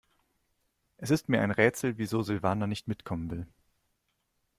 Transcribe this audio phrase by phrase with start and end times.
[0.97, 3.45] Es ist mir ein Rätsel, wieso Silvana nicht mitkommen will.